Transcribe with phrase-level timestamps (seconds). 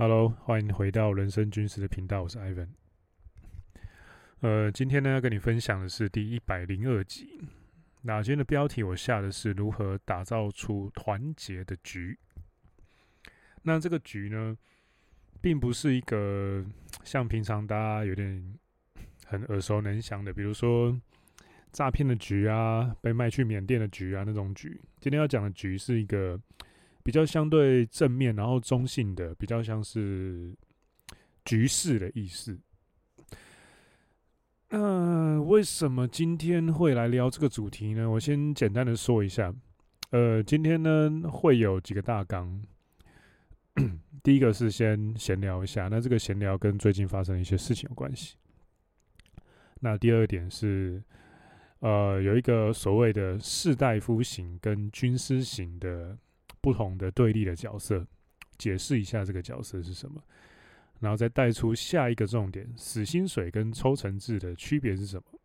[0.00, 2.68] Hello，欢迎回到人生军事的频道，我是 Ivan。
[4.42, 7.40] 呃，今天呢要跟你分享的是第一百零二集。
[8.02, 12.16] 那今天的标题我下的是如何打造出团结的局。
[13.62, 14.56] 那这个局呢，
[15.40, 16.64] 并不是一个
[17.02, 18.54] 像平常大家有点
[19.26, 20.96] 很耳熟能详的，比如说
[21.72, 24.80] 诈骗的局啊，被卖去缅甸的局啊那种局。
[25.00, 26.40] 今天要讲的局是一个。
[27.08, 30.54] 比较相对正面，然后中性的，比较像是
[31.42, 32.60] 局势的意思。
[34.68, 38.10] 那、呃、为什么今天会来聊这个主题呢？
[38.10, 39.50] 我先简单的说一下。
[40.10, 42.62] 呃，今天呢会有几个大纲。
[44.22, 48.36] 第一个是先闲聊一下，那这个闲聊跟最近发生的一些事情有关系。
[49.80, 51.02] 那第二点是，
[51.78, 56.18] 呃，有一个所谓的士大夫型跟军师型的。
[56.60, 58.06] 不同的对立的角色，
[58.56, 60.22] 解释一下这个角色是什么，
[61.00, 65.40] 然后再带出下一个重点：死薪水跟抽成制的区别是什么？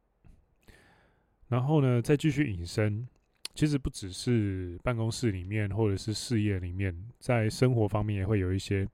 [1.47, 3.07] 然后呢，再继续引申，
[3.53, 8.87] 其实不只是办公室里面或者是事业里面，在生活方面也会有一些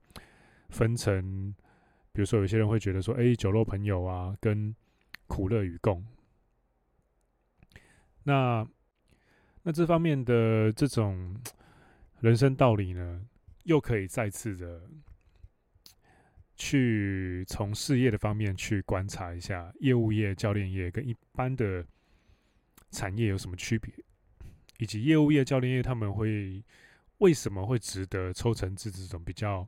[0.68, 1.54] 分层。
[2.12, 4.74] 比如说，有些人会觉得说：“哎，酒肉朋友啊，跟
[5.26, 6.04] 苦乐与共。”
[8.24, 8.68] 那
[9.62, 11.34] 那这方面的这种。
[12.20, 13.22] 人生道理呢，
[13.64, 14.82] 又可以再次的
[16.54, 21.82] 去从事业的方面去观察一下，业务业、教练业跟一般的
[22.90, 23.92] 产业有什么区别，
[24.78, 26.62] 以及业务业、教练业他们会
[27.18, 29.66] 为什么会值得抽成制这种比较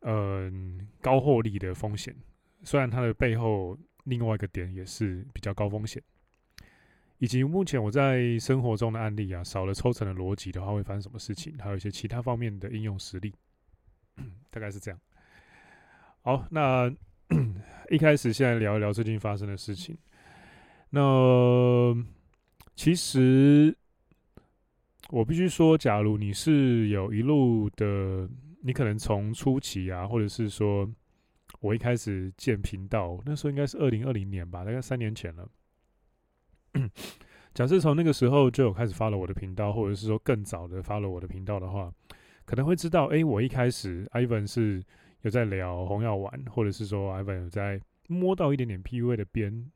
[0.00, 2.12] 嗯、呃、高获利的风险，
[2.64, 6.02] 虽然它的背后另外一个点也是比较高风险。
[7.20, 11.54] 以及目前我在生活中的案例啊，少了抽成的逻辑的话，会发生什么事情？
[11.58, 13.34] 还有一些其他方面的应用实例，
[14.50, 14.98] 大概是这样。
[16.22, 16.90] 好，那
[17.90, 19.94] 一开始先来聊一聊最近发生的事情。
[20.88, 21.94] 那
[22.74, 23.76] 其实
[25.10, 28.26] 我必须说，假如你是有一路的，
[28.62, 30.90] 你可能从初期啊，或者是说
[31.60, 35.46] 我一开始建频道，那时候应该是二零二零年吧，大概三年前了。
[37.52, 41.92] 假设从那个时候就有开始发了我的频道，或者是说更早的发了我的频道的话，
[42.44, 44.82] 可能会知道，哎、我一开始 Ivan 是
[45.22, 49.68] 有在聊红药丸，或者是说 Ivan 有在摸到一点点 PUA 的边，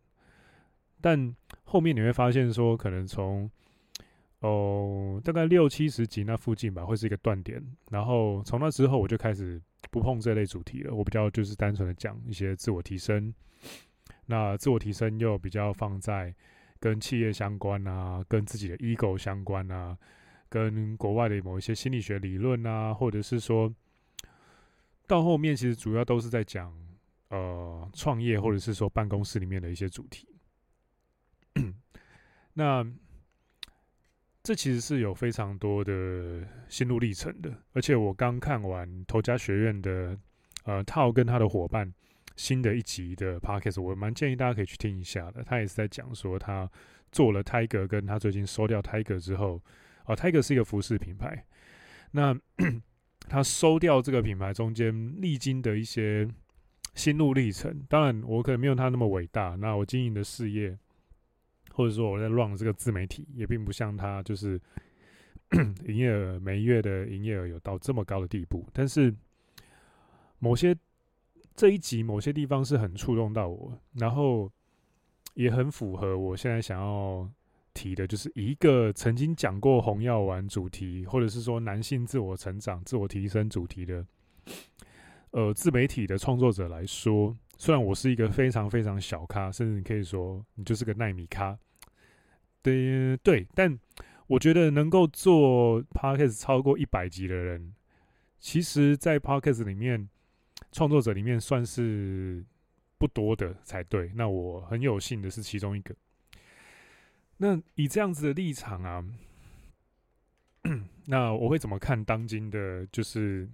[1.01, 1.35] 但
[1.65, 3.51] 后面你会发现说，可能从
[4.39, 7.61] 哦大概六七十集那附近吧，会是一个断点，
[7.91, 9.61] 然后从那之后我就开始
[9.91, 13.35] 不碰这类主题了，我比较就是单纯的讲一些自我提升，
[14.27, 16.33] 那自我提升又比较放在。
[16.85, 19.97] 跟企业相关啊，跟自己的 ego 相关啊，
[20.51, 23.75] 跟国外的某一些心理学理论啊，或者是说，
[25.07, 26.71] 到后面其实主要都是在讲
[27.31, 30.29] 呃创业，或者是说办公室里面的一些主题。
[32.53, 32.87] 那
[34.43, 40.19] 这其实是有非常多的心路历程的，而且我刚看完头家学院的
[40.65, 41.91] 呃套跟他的伙伴。
[42.37, 45.43] 新的一集的 podcast，我蛮建议大家可以去听一下的。
[45.45, 46.71] 他也是在讲说，他
[47.13, 49.63] 做了 Tiger，跟他最近收掉 Tiger 之后，
[50.05, 51.45] 啊，Tiger 是一个服饰品牌。
[52.11, 52.37] 那
[53.29, 56.29] 他收掉这个品牌中间历经的一些
[56.95, 59.55] 心路历程，当然我可能没有他那么伟大。
[59.57, 60.77] 那我经营的事业，
[61.71, 64.61] 或者说我在 run 这个自媒体，也并不像他，就是
[65.87, 68.69] 营业额每月的营业额有到这么高的地步。
[68.73, 69.15] 但是
[70.39, 70.77] 某些
[71.55, 74.51] 这一集某些地方是很触动到我，然后
[75.35, 77.31] 也很符合我现在想要
[77.73, 84.05] 提的，就是一个曾经讲过红药丸主题，或者是说男性自我成长、自我提升主题的，
[85.31, 91.57] 呃，自媒体的创作者来说，虽然我是一个非常非常小咖，甚至你可以说你就是个奈米咖，
[92.63, 93.79] 对对，但
[94.27, 97.75] 我觉得能够做 Podcast 超过一百集的人，
[98.41, 100.09] 其实，在 Podcast 里面。
[100.75, 102.45] 创作者里面算是
[102.99, 105.95] 不多的才对，那我很有幸的是其中一个。
[107.37, 109.05] 那以这样子的立场啊，
[111.07, 113.49] 那我会怎么看当今的，就是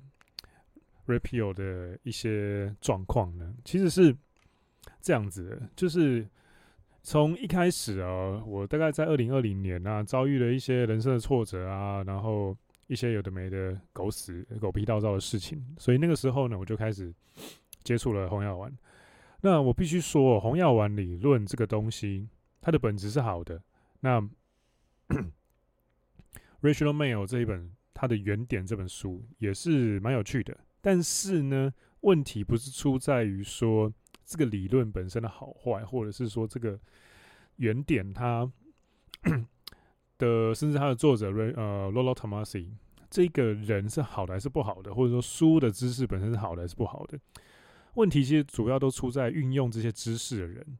[1.06, 3.54] Rapio 的一些状况呢？
[3.66, 4.16] 其实是
[5.02, 6.26] 这样子的，就是
[7.02, 12.56] 从一开始啊，我大概在二零二零年啊，遭遇了一些人生的挫折啊，然后。
[12.90, 17.14] 一些有的没的狗屎、狗屁倒灶的事情，所以那个时候呢，我就开始
[17.84, 18.76] 接触了红药丸。
[19.42, 22.28] 那我必须说，红药丸理论这个东西，
[22.60, 23.62] 它的本质是好的。
[24.00, 24.20] 那
[26.62, 33.92] Rational Mail 这一本它的原点这本书也是蛮有趣的，但是呢，问题不是出在于说
[34.26, 36.76] 这个理论本身的好坏，或者是说这个
[37.54, 38.50] 原点它
[40.20, 42.68] 的，甚至他的作者瑞呃 Rollo Tomassi
[43.10, 47.18] 这个人是好的还是不好的，或者说书的知识本身是好的还是不好的？
[47.94, 50.78] 问题其实主要都出在运用这些知识的人。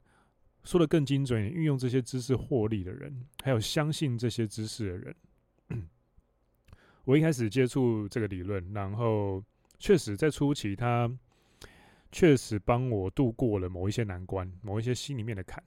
[0.63, 5.17] 说的更精准，运用这些知识获利的人，还有相信这些知识的人。
[7.05, 9.43] 我一开始接触这个理论，然后
[9.79, 11.11] 确实在初期，他
[12.13, 15.65] 确实帮我度过了某一些难关，某一些心里面的坎。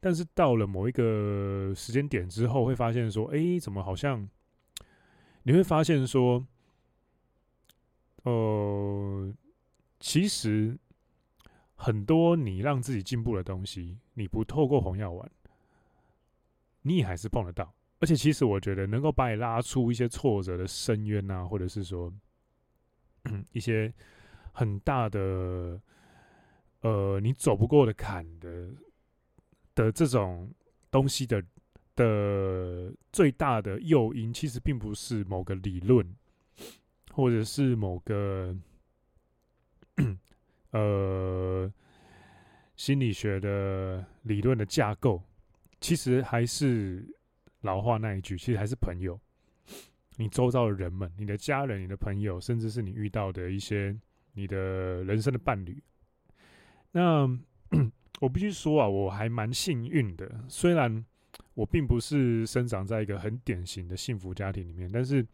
[0.00, 4.28] 但是到了某一个时间点之后，会发现说，哎，怎么好像
[5.44, 6.44] 你会发现说，
[8.24, 9.32] 呃，
[10.00, 10.78] 其实。
[11.82, 15.30] 很多你让自己进步的东西，你不透过红药丸，
[16.82, 17.72] 你也还是碰得到。
[18.00, 22.12] 而且，其实我觉得能够把你拉出一些挫折的深渊啊，或者是说
[23.52, 23.90] 一些
[24.52, 25.80] 很大的
[26.82, 28.68] 呃你走不过的坎的
[29.74, 30.50] 的这种
[30.90, 31.42] 东西的
[31.96, 36.06] 的最大的诱因，其实并不是某个理论，
[37.12, 38.56] 或者是某个。
[40.72, 41.68] 呃，
[42.76, 45.20] 心理学的理论的架构，
[45.80, 47.04] 其实还是
[47.62, 49.20] 老话那一句，其实还是朋友。
[50.16, 53.94] 你周遭的人们，你的家人、你的朋友，甚至是你遇到的一些
[54.32, 55.82] 你的人生的伴侣。
[56.92, 57.26] 那
[58.20, 60.30] 我必须说啊，我还蛮幸运的。
[60.48, 61.04] 虽然
[61.54, 65.26] 我并不是生长在一个很典型的幸福家庭里面，但是，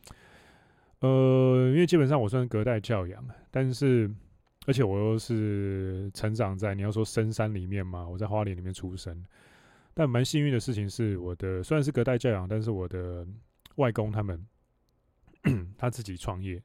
[1.00, 4.10] 呃，因为基本上我算是隔代教养，但是。
[4.68, 9.24] 而且我又是成长在你要说深山里面嘛，我在花莲里面出生。
[9.94, 13.24] 但蛮幸运的事情是，我的虽然是隔代教养，但是我的
[13.76, 14.44] 外公他们
[15.78, 16.60] 他自己创业，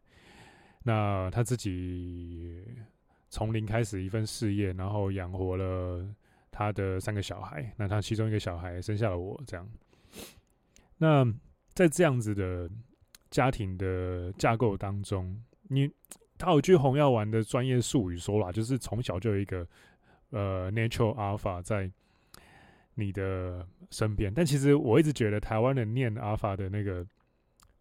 [0.82, 2.66] 那他自己
[3.32, 6.06] 从零开始一份事业，然后养活了
[6.52, 7.74] 他的三个小孩。
[7.76, 9.68] 那他其中一个小孩生下了我，这样。
[11.00, 11.26] 那
[11.74, 12.70] 在这样子的
[13.32, 15.36] 家庭的架构当中，
[15.68, 15.90] 你。
[16.44, 19.64] 他有句红药丸的专业术语说啦，就是从小就有一个
[20.32, 21.88] 呃 natural alpha 在
[22.96, 24.34] 你的身边。
[24.34, 27.06] 但其实我一直觉得台湾人念 alpha 的那个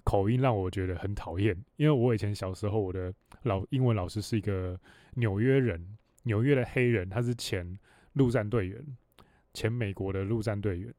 [0.05, 3.13] 口音让我觉得很讨厌，因为我以前小时候我的
[3.43, 4.79] 老英文老师是一个
[5.15, 7.79] 纽约人，纽约的黑人，他是前
[8.15, 8.85] 陆战队员，
[9.55, 10.93] 前美国的陆战队员。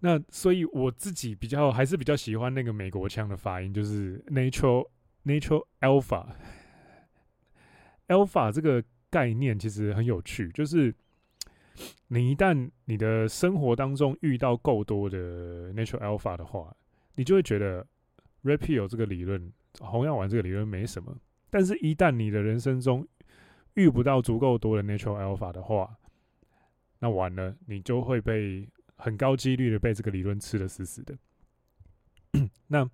[0.00, 4.88] 那所以我自己比较还是比较喜欢那个美国腔的发音，就是 natural。
[5.24, 10.94] Natural alpha，alpha 这个概念其实很有趣，就是
[12.06, 16.74] 你一旦你的生活当中遇到够多的 natural alpha 的话，
[17.18, 17.84] 你就会觉得
[18.44, 21.14] red pill 这个理论，红药丸这个理论没什么。
[21.50, 23.06] 但是，一旦你的人生中
[23.74, 25.98] 遇不到足够多的 natural alpha 的话，
[27.00, 31.18] 那完了，你就会被很高几率的被这个理论吃得死死的。
[32.68, 32.88] 那。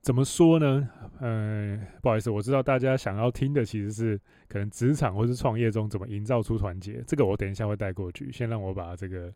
[0.00, 0.90] 怎么说呢？
[1.20, 8.32] 嗯，不好意思，我知道大家想要听的其实是可能职场或是创业中怎么营造出团结，这个我等一下会带过去。
[8.32, 9.32] 先让我把这个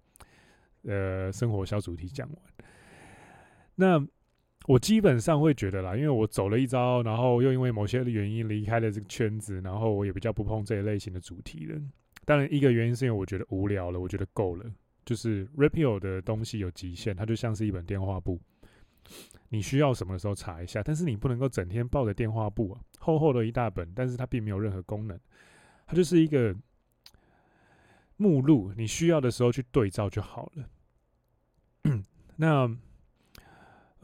[0.82, 2.38] 呃生活小主题讲完。
[3.76, 4.04] 那
[4.66, 11.80] 我基本上会觉得啦，因为我走了一遭，然后又因为某些原因离开了这个圈子，然后我也比较不碰这一类型的主题了。
[12.24, 14.64] 当然，一个原因是因为我觉得无聊了，我觉得够了。
[15.04, 18.40] 就是 r e p i o 的东西有极限，它就像是一本电话簿。
[19.48, 25.16] 你需要什么的时候查一下，但是你不能够整天抱着电话簿啊，厚厚的一大本，但是它并没有任何功能，
[25.86, 26.52] 它就是一个
[28.16, 30.68] 目录，你需要的时候去对照就好了。
[32.34, 32.68] 那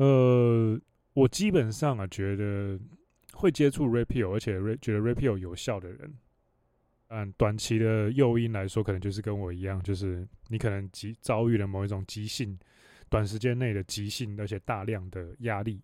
[0.02, 0.80] 呃，
[1.12, 2.76] 我基本上啊觉得
[3.35, 6.14] 会接触 Red Pill，而且觉得 Red Pill 有效的人，
[7.09, 12.59] 按短期的诱因来说，可能就是跟我一样，就是你可能急遭遇了某一种急性。
[13.09, 15.82] 短时间内的急性，而且大量的压力，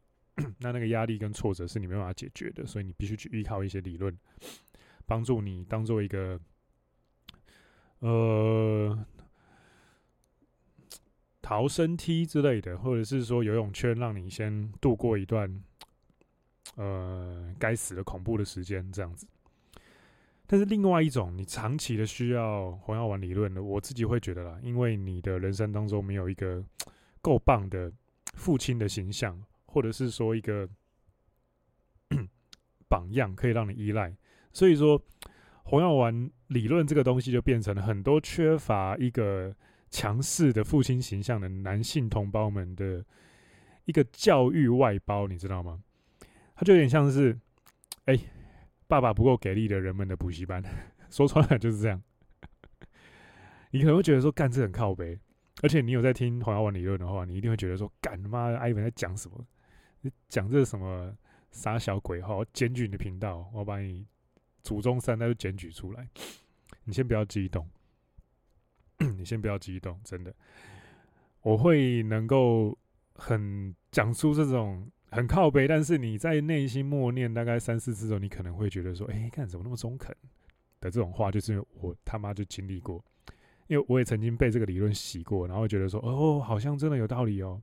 [0.58, 4.16] 那那个压力跟挫折是你没办法解决的，所以你必须去依靠一些理论，
[5.04, 6.40] 帮助你当做一个
[7.98, 8.98] 呃
[11.48, 15.62] 逃生梯之类的，或者是说游泳圈，让你先度过一段
[16.76, 19.26] 呃该死的恐怖的时间这样子。
[20.46, 26.62] 但是另外一种，你长期的需要红药丸理论的，我自己会觉得啦，因为你的人生当中没有一个。
[27.20, 27.92] 够棒的
[28.34, 30.68] 父亲的形象，或者是说一个
[32.88, 34.16] 榜样，可以让你依赖。
[34.52, 35.02] 所以说，
[35.64, 39.54] 红药丸理论这个东西就变成了很多缺乏一个
[39.90, 43.04] 强势的父亲形象的男性同胞们的
[43.84, 45.82] 一个教育外包，你知道吗？
[46.54, 47.38] 他就有点像是，
[48.06, 48.18] 哎，
[48.86, 50.62] 爸爸不够给力的人们的补习班，
[51.10, 52.02] 说穿了就是这样。
[53.70, 55.18] 你可能会觉得说，干这很靠北，
[55.62, 59.44] 而且你有在听黄药丸理论的话，你一定会觉得说，干他妈的艾文在讲什么？
[60.28, 61.14] 讲这什么
[61.50, 62.34] 傻小鬼话？
[62.34, 64.06] 我检举你的频道，我把你
[64.62, 66.08] 祖宗三代都检举出来。
[66.84, 67.68] 你先不要激动，
[68.98, 70.34] 你先不要激动，真的，
[71.42, 72.76] 我会能够
[73.14, 80.14] 很讲出这种很靠北，但是你在内心默念大概三四次之后，你可能会觉得说，哎、欸，干怎么那么中肯
[80.80, 83.04] 的这种话，就是我他妈就经历过。
[83.68, 87.60] 因为我也曾经被这个理论洗过，然后觉得说，哦，好像真的有道理哦。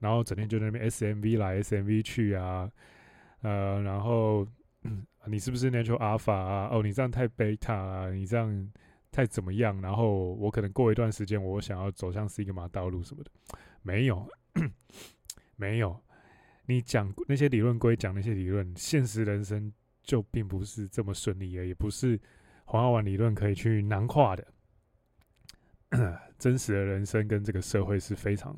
[0.00, 2.68] 然后整天就在那边 SMV 来 SMV 去啊，
[3.42, 4.44] 呃，然后
[5.26, 6.68] 你是不是 Natural Alpha 啊？
[6.72, 8.72] 哦，你这样太 Beta 啊，你这样
[9.12, 9.80] 太怎么样？
[9.80, 13.30] 然后我可能过一段时间，我想要走向 Sigma 道路什么的，
[13.82, 14.26] 没有，
[15.54, 16.02] 没有。
[16.64, 19.70] 你讲那些理论归讲那些理论，现实人生
[20.02, 22.18] 就并不是这么顺利，也不是
[22.64, 24.46] 黄药丸理论可以去囊括的。
[26.38, 28.56] 真实的人生跟这个社会是非常、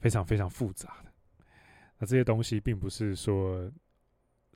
[0.00, 1.12] 非常、非常复杂的。
[1.98, 3.70] 那这些东西并不是说，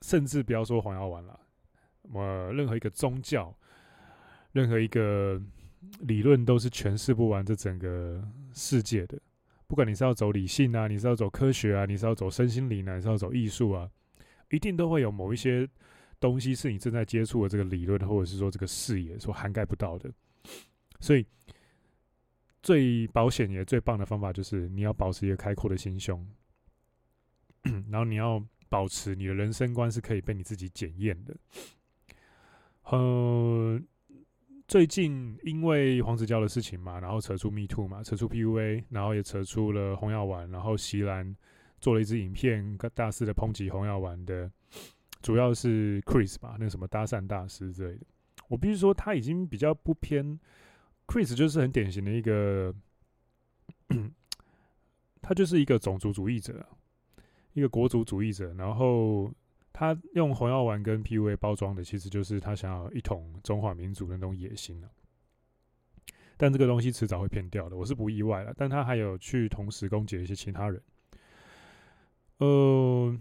[0.01, 1.39] 甚至不要说黄药丸了，
[2.01, 3.57] 我任何一个宗教、
[4.57, 5.39] 任何一个
[5.99, 8.21] 理论都是诠释不完这整个
[8.53, 9.19] 世界的。
[9.67, 13.89] 不管你是要走理性啊，你是要走科学啊，你是要走身心灵啊，你是要走艺术啊，
[14.49, 15.69] 一定都会有某一些
[16.19, 20.11] 东西是你正在接触的这个理论，或者是说这个视野所涵盖不到的。
[20.99, 21.25] 所以。
[22.63, 26.27] 最保险也最棒的方法就是你要保持一个开阔的心胸，
[27.89, 31.37] 然后你要保持你的人生观是可以被你自己检验的。
[32.83, 33.79] 呃，
[34.67, 41.33] 最近因为黄子佼的事情嘛，然后扯出 Me Too 嘛，扯出 PUA，然后也扯出了红药丸，然后席兰
[41.79, 44.51] 做了一支影片，大肆的抨击红药丸的，
[45.21, 48.05] 主要是 Chris 吧，那什么搭讪大师之类的。
[48.49, 50.37] 我必须说他已经比较不偏。
[51.05, 52.75] Chris 就是很典型的一个，
[55.21, 56.67] 他就是一个种族主义者，
[57.53, 58.53] 一个国族主义者。
[58.55, 59.31] 然后
[59.79, 64.89] 他用红药丸跟 PUA 包装的，其实就是他想要一统中华民族的那种野心啊。
[66.35, 68.51] 但这个东西迟早会骗掉的，我是不意外了。
[68.57, 70.81] 但他还有去同时攻击一些其他人。
[72.39, 73.15] 呃，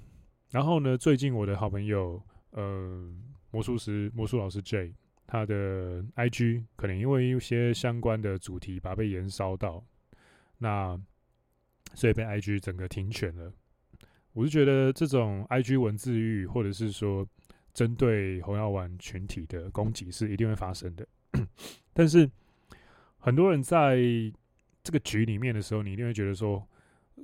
[0.49, 2.23] 然后呢，最近我的好朋友，
[2.53, 3.15] 呃，
[3.51, 4.95] 魔术师魔术老师 J。
[5.27, 9.85] 他的 IG 可能因为一些相关的主题把被延烧到，
[10.57, 10.99] 那
[11.93, 13.53] 所以被 IG 整个停权了。
[14.37, 17.27] 我是觉得这种 IG 文字狱，或者是说
[17.73, 21.09] 针对红药丸群体的攻击是一定会发生的。
[21.95, 22.31] 但是
[23.17, 23.97] 很多人在
[24.85, 26.63] 这个局里面的时候，你一定会觉得说，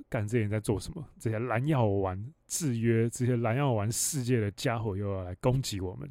[0.09, 1.07] 干这些人在做什么？
[1.19, 6.09] 这些蓝药丸制约，这些蓝药丸世界的家伙又要来攻击我们。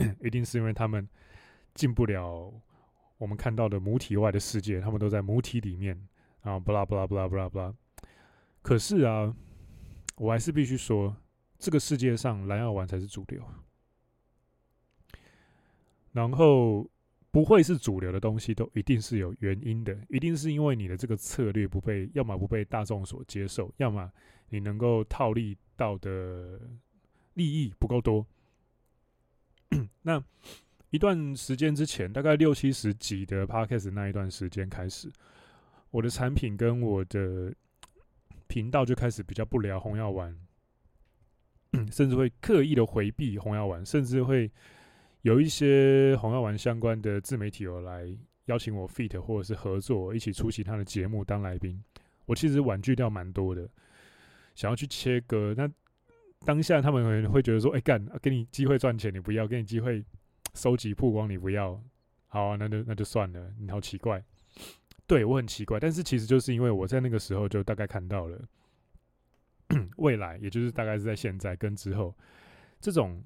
[0.20, 1.08] 一定是因为他们
[1.74, 2.52] 进不了
[3.18, 6.08] 我们看到的母体外的世界，他们都在母体里面
[6.40, 7.72] 啊，不啦不啦不啦不啦不啦。
[8.62, 9.34] 可是啊，
[10.16, 11.16] 我还是必须说，
[11.58, 13.42] 这个世界上蓝药丸才是主流。
[16.12, 16.88] 然后
[17.30, 24.10] 不会是主流的东西，都一定是有原因的，一定是因为你的这个策略不被，要么不被大众所接受，要么
[24.48, 26.58] 你能够套利到的
[27.34, 28.26] 利益不够多。
[30.02, 30.22] 那
[30.90, 35.12] 一段时间之前，大概六七十集的 Podcast 那一段时间开始，
[35.90, 37.54] 我的产品跟我的
[38.48, 40.36] 频道就开始比较不聊红药丸，
[41.92, 44.50] 甚至会刻意的回避红药丸，甚至会
[45.22, 48.12] 有一些红药丸相关的自媒体有来
[48.46, 51.80] 邀请我 feat 或者是合作，一起出席他的节目当来宾。
[52.26, 53.68] 我其实婉拒掉蛮多的，
[54.54, 55.70] 想要去切割那。
[56.46, 60.04] 当下他们可能会觉得说：“哎、干，给你机会赚钱，你不要；给你机会
[60.54, 61.82] 收集曝光，你不要。
[62.28, 63.52] 好啊，那就那就算了。
[63.58, 64.24] 你好奇怪，
[65.08, 65.80] 对我很奇怪。
[65.80, 68.38] 但是其实就是因为我在那个时候就大概看到了
[69.96, 72.14] 未来，也就是大概是在现在跟之后，
[72.80, 73.20] 这种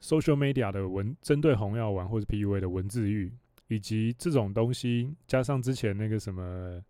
[0.00, 3.30] social media 的文针对红药丸或是 PUA 的文字狱，
[3.68, 6.82] 以及这种东西加上之前那个什么。”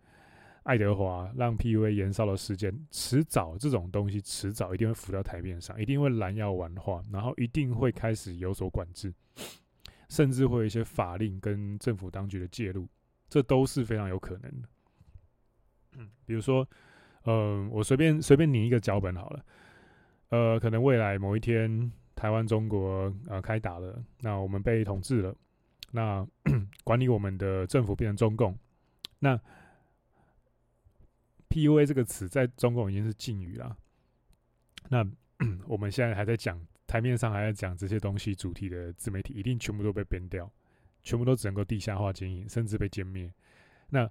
[0.65, 9.12] 爱德华让 PUA 延烧的时间，迟早这种东西迟早一定会浮到台面上，一定会蓝药丸化，然后一定会开始有所管制，
[10.11, 12.87] 甚至会有一些法令跟政府当局的介入，
[13.31, 14.69] 这都是非常有可能的。
[15.97, 16.69] 嗯，比如说，
[17.25, 19.45] 嗯、呃，我随便随便拟一个脚本好了，
[20.29, 25.35] 呃，可能未来某一天台湾中国呃开打了，那我们被统治了，
[25.93, 26.27] 那
[26.85, 28.59] 管理我们的政府变成中共，
[29.19, 29.41] 那。
[31.53, 33.77] PUA 这个词在中共已经是禁语了。
[34.89, 35.05] 那
[35.67, 40.49] 我们现在还在讲台面上还在讲这些东西主题的自媒体，一定全部都被编掉，
[41.02, 43.33] 全部都只能够地下化经营，甚至被歼灭。
[43.88, 44.11] 那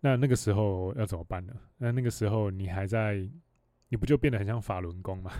[0.00, 1.54] 那那个时候要怎么办呢？
[1.78, 3.28] 那那个时候你还在，
[3.88, 5.32] 你不就变得很像法轮功吗？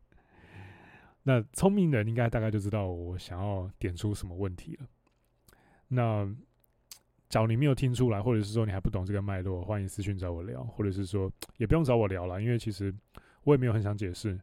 [1.22, 4.86] 那聪明人应该大概就知道我想要点出什么问题了。
[5.88, 6.26] 那
[7.28, 12.92] 假如你没有听出来，或者是说你还不懂这个脉络，欢迎私讯找我聊，或者是说也不用找我聊了，因为其实
[13.44, 14.40] 我也没有很想解释。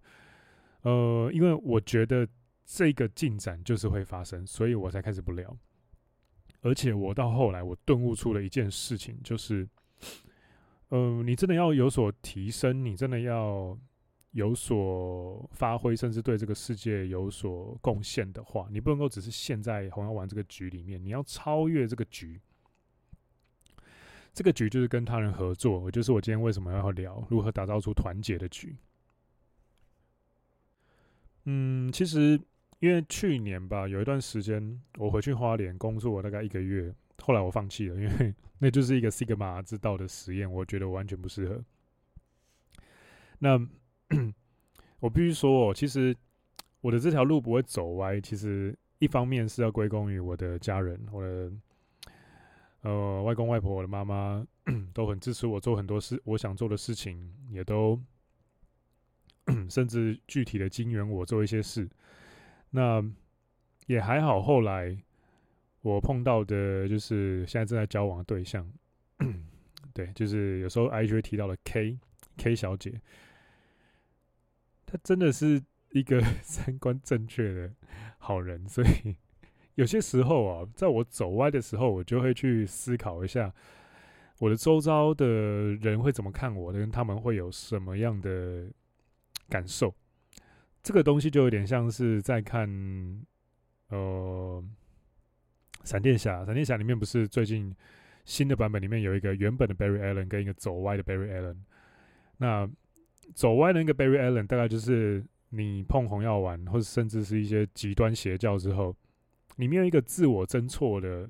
[0.84, 2.26] 呃，因为我觉得
[2.70, 5.58] 这个进展就是会发生，所以我才开始不聊。
[6.62, 9.66] 而且我到后来，我顿悟出了一件事情，就是，
[10.90, 13.80] 呃，你真的要有所提升，你真的要
[14.32, 22.42] 有所发挥，甚至对这个世界有所贡献的话，你不能够只是陷在红药丸这个局里面，你要超越这个局。
[24.34, 28.76] 这个局就是跟他人合作，我就是我今天为什么要聊如何打造出团结的局。
[31.46, 32.38] 嗯，其实
[32.80, 41.64] 因为去年吧，有一段时间我回去花莲工作大概一个月，后来我放弃了，因为 那就是一个 Sigma 之道的实验，我觉得我完全不适合。
[43.40, 43.60] 那
[45.00, 46.16] 我必须说哦，其实
[46.82, 51.52] 我的这条路不会走歪，其实一方面是要归功于我的家人，我的
[52.82, 54.46] 呃外公外婆、我的妈妈
[54.94, 58.00] 都很支持我做很多事，我想做的事情也都。
[59.70, 61.90] 甚至具体的经援我做一些事，
[62.78, 63.04] 那
[63.88, 64.40] 也还好。
[64.40, 64.96] 后来
[65.82, 68.72] 我碰到的就是现在正在交往的对象，
[69.96, 71.98] 对，就是有时候 IG 会提到的 K
[72.38, 73.02] K 小姐，
[74.86, 77.74] 她真的是一个 三观正确的
[78.20, 78.70] 好人。
[78.70, 79.16] 所以
[79.74, 83.52] 有些时候啊，在我走歪的时候，我就会去思考一下，
[84.38, 88.70] 我的周遭的人会怎么看我，跟他们会有什么样的。
[89.50, 89.96] 感受
[90.88, 92.66] 这个东西就有点像是在看，
[93.90, 94.64] 呃，
[95.84, 96.46] 闪电侠。
[96.46, 97.76] 闪电侠里面不是最近
[98.24, 101.58] 新的版本里面有一个原本的 Barry Allen 跟一个走歪的 Barry Allen。
[102.38, 102.70] 那
[103.36, 108.96] 走歪的那个 Barry Allen 大概就是你碰红药丸，或者甚至是一些极端邪教之后，
[109.58, 111.30] 你没有一个自我侦错的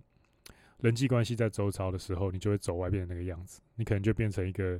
[0.81, 4.79] 人际关系在周遭的时候，你就会走歪变成那个样子，你可能就变成一个。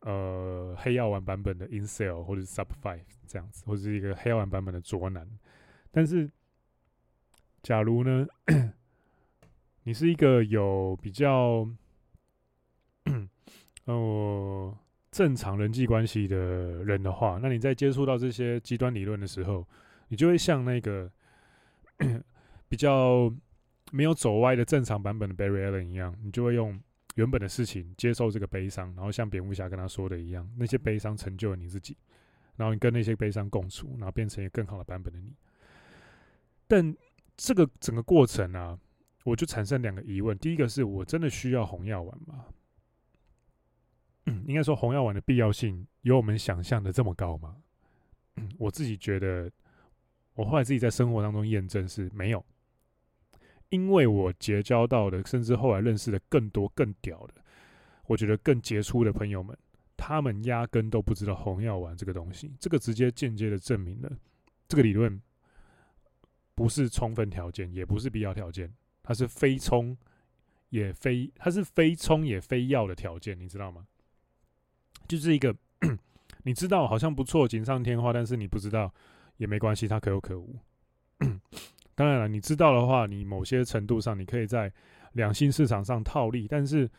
[0.00, 5.28] 呃，黑药丸版本的 Incel 或者 Sub Five 这样子，或者是一个黑药丸版本的卓男。
[5.90, 6.30] 但是，
[7.62, 8.26] 假如呢，
[9.82, 11.68] 你是一个有比较，
[13.84, 14.78] 呃，
[15.10, 16.36] 正常人际关系的
[16.84, 19.66] 人的话，那你在接触到这些极端理论的时候，
[20.08, 21.10] 你就会像那个
[22.70, 23.30] 比较
[23.92, 26.80] 没有走歪的正常版本的 Barry Allen 一样，你就会用。
[27.16, 31.96] 原本的事情，接受这个悲伤，然后像蝙蝠侠跟他说的一样，那些悲伤成就了你自己，
[32.56, 35.34] 然后你跟那些悲伤共处，然后变成一个更好的版本的你。
[36.66, 36.96] 但
[37.36, 38.78] 这个整个过程啊，
[39.24, 42.46] 我就产生两个疑问：第一个是我真的需要红药丸吗？
[44.46, 47.56] 应该说红药丸的必要性有我们想象的这么高吗？
[48.58, 49.50] 我自己觉得，
[50.34, 52.44] 我后来自己在生活当中验证是没有。
[53.70, 57.34] 因为我结交到的，甚至后来认识的更多更屌的，
[58.06, 59.56] 我觉得更杰出的朋友们，
[59.96, 62.52] 他们压根都不知道红药丸这个东西。
[62.58, 64.10] 这个直接间接的证明了，
[64.68, 65.20] 这个理论
[66.54, 69.96] 不是充分条件，也不是必要条件，它是非充
[70.70, 73.86] 也非，它是非充也非要的条件，你知道吗？
[75.06, 75.56] 就是一个
[76.44, 78.92] 你知道好像不错，锦上添花，但是你不知道
[79.36, 80.56] 也没关系，它可有可无。
[82.00, 84.72] 当然了，你知道的话，你某些程度上你可以在
[85.12, 86.90] 两性市场上套利，但是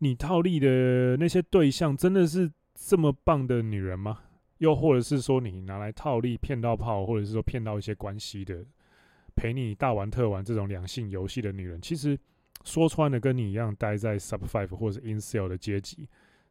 [0.00, 4.18] 你套利的那些对象真的是这么棒的女人吗？
[4.58, 8.62] 又或者是说你拿来套利骗到炮，或者是说骗到一些关系的，
[9.34, 12.18] 陪你大玩特玩这种两性游戏的女人，其实
[12.62, 16.06] 说穿了跟你一样待在 Sub Five 或者 In Sale 的阶级，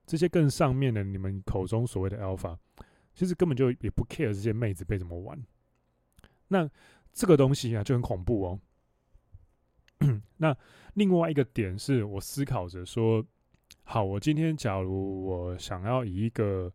[0.08, 2.58] 这些更上面的你们口中所谓的 Alpha，
[3.14, 5.40] 其实根本就也不 care 这些妹子被怎么玩，
[6.48, 6.68] 那。
[7.16, 8.60] 这个东西啊就很恐怖哦。
[10.38, 10.56] 那
[10.96, 13.26] 另外一个点是我思考着说，
[13.84, 16.72] 好，我今天假如我想要以一个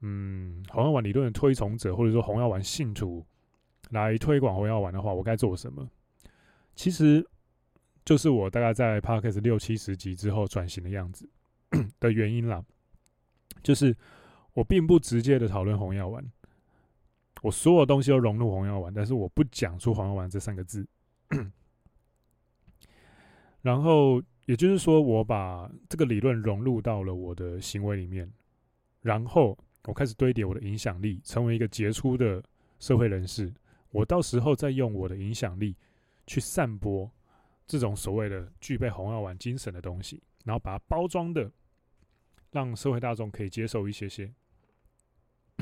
[0.00, 3.26] 嗯红药丸理论的推崇者，或者说红药丸信徒
[3.90, 5.90] 来推广红药丸的话，我该做什么？
[6.76, 7.28] 其实
[8.04, 11.28] 就是我大概在 Parkes 六七十集之后转型的样子
[11.98, 12.64] 的原因啦，
[13.64, 13.94] 就是
[14.52, 16.24] 我并不直接的讨论红药丸。
[17.42, 20.86] 我所有东西都融入红药丸，但是我不讲出红药丸这三个字。
[23.62, 28.30] 然后也就是说，我把这个理论融入到了我的行为里面，
[29.02, 32.42] 然后我开始堆叠我的影响力，成为一个杰出的
[32.78, 33.52] 社会人士。
[33.90, 35.76] 我到时候再用我的影响力
[36.26, 37.10] 去散播
[37.66, 41.50] 这种所谓的具备红药丸精神的东西，然后把它包装的
[42.50, 44.32] 让社会大众可以接受一些些，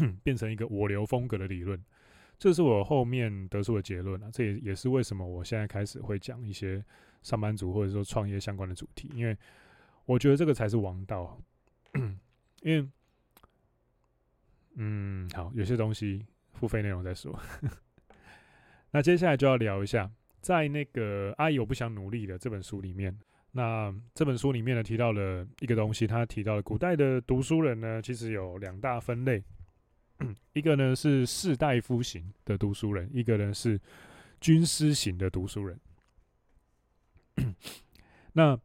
[0.23, 1.83] 变成一个我流风格的理论。
[2.39, 4.31] 这是我后面得出的结论啊！
[4.33, 6.85] 这也也是为什么我现在开始会讲一些
[7.23, 9.37] 上班族或者说创业相关的主题，因为
[10.05, 11.37] 我觉得这个才是王道。
[12.63, 12.89] 因为，
[14.77, 17.37] 嗯，好，有些东西付费内容再说。
[18.93, 20.09] 那接下来就要聊一下，
[20.41, 23.19] 在那个《阿姨我不想努力》的这本书里面，
[23.51, 29.43] 那这本书里面呢提到了一个东西，他提到了古代的读书人呢，其实有两大分类，
[30.53, 33.81] 一个呢是士大夫型的读书人，一个呢是
[34.41, 35.81] 军师型的读书人。
[38.33, 38.59] 那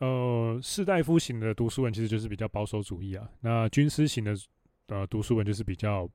[0.00, 4.36] 呃，士大夫型的读书人其实就是比较保守主义啊，那军师型的
[4.86, 6.08] 呃读书人就是比较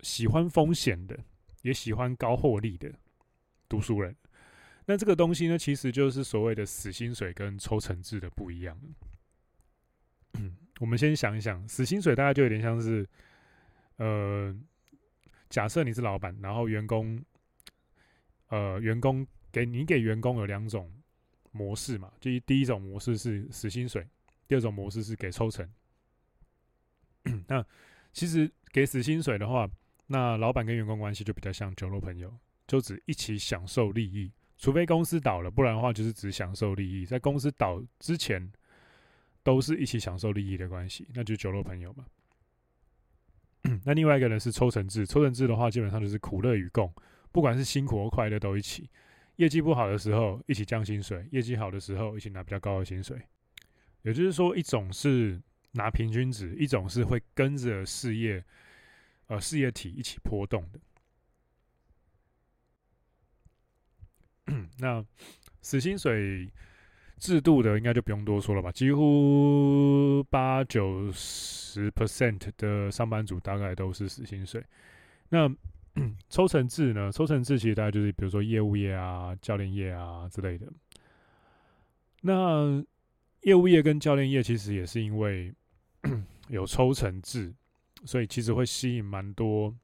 [0.00, 1.18] 喜欢风险的。
[1.62, 2.90] 也喜欢高获利的
[3.68, 4.16] 读书人，
[4.86, 8.80] 那这个东西呢，其实就是所谓的死薪水跟抽成制的不一样。
[10.80, 13.06] 我们先想一想，死薪水大概就有点像是，
[14.00, 14.56] 呃，
[15.50, 17.22] 假设你是老板，然后员工，
[18.48, 20.90] 呃，员工给你给员工有两种
[21.52, 24.08] 模式嘛，就第一种模式是死薪水，
[24.48, 25.70] 第二种模式是给抽成。
[27.46, 27.62] 那
[28.10, 29.68] 其实给死薪水的话，
[30.06, 32.34] 那老板跟员工关系就比较像酒肉朋友，
[32.66, 37.04] 就只一起享受利益，除非公司倒了，不然的话就是只享受利益。
[37.04, 38.50] 在公司倒之前，
[39.42, 42.06] 都是一起享受利益的关系，那就酒肉朋友嘛。
[43.84, 46.92] 那另外一个呢是抽成制，抽成制的话基本上就是苦乐与共，
[47.30, 48.88] 不管是辛苦或快乐都一起。
[49.36, 53.20] 业绩不好的时候一起降薪水，业绩好的时候一起拿比较高的薪水。
[54.02, 55.40] 也就是说，一种是
[55.72, 58.44] 拿平均值，一种是会跟着事业。
[59.26, 60.80] 呃，事业体一起波动的。
[64.78, 65.04] 那
[65.62, 66.50] 死薪水
[67.20, 68.72] 制度的，应该就不用多说了吧？
[68.72, 74.64] 几乎八九十 percent 的上班族大概都是死薪水。
[75.28, 75.48] 那
[76.28, 77.12] 抽成制呢？
[77.12, 80.66] 抽成制其实大概就是比如说业务业啊、教练业啊之类的。
[82.22, 82.82] 那
[83.42, 85.54] 业务业跟教练业其实也是因为
[86.48, 87.54] 有抽成制。
[88.06, 89.76] 所以其实会吸引蛮多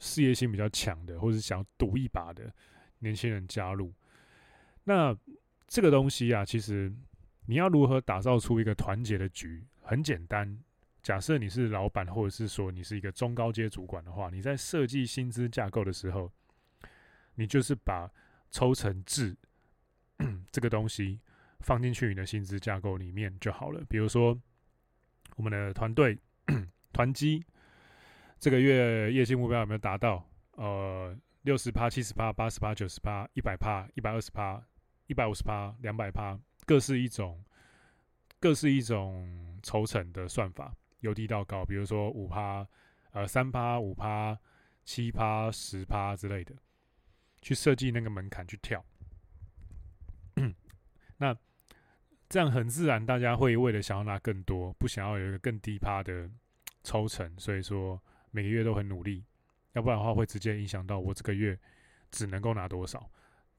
[0.00, 2.52] 事业心比较强的，或者是想要赌一把的
[2.98, 3.92] 年轻人加入。
[4.82, 5.16] 那
[5.66, 6.92] 这个东西啊，其实
[7.46, 10.58] 你要如何打造出一个团结的局，很简单。
[11.02, 16.30] 假设你是老板，或者是说你是一个中高阶主管的话，你在设计薪资架构的时候，
[17.34, 18.10] 你就是把
[18.50, 19.36] 抽成制
[20.50, 21.20] 这个东西
[21.60, 23.82] 放进去你的薪资架构里面就好了。
[23.88, 24.38] 比如说，
[25.36, 26.18] 我们的团队。
[26.92, 27.44] 团绩
[28.38, 30.24] 这个月业绩目标有没有达到？
[30.52, 34.62] 呃，六十趴、七十趴、八十趴、九十趴、一百趴、一百二十趴、
[35.06, 37.44] 一百五十趴、两百趴，各是一种，
[38.40, 41.64] 各是一种抽成的算法，由低到高。
[41.64, 42.66] 比如说五趴、
[43.12, 44.38] 呃三趴、五趴、
[44.84, 46.54] 七趴、十趴之类的，
[47.42, 48.84] 去设计那个门槛去跳。
[51.18, 51.36] 那
[52.28, 56.30] 这样很自然，大家会为了想要拿更多，不想要有一个更低趴的。
[56.86, 57.98] 抽成，所以说
[58.30, 59.24] 每个月都很努力，
[59.72, 61.58] 要不然的话会直接影响到我这个月
[62.10, 63.10] 只能够拿多少。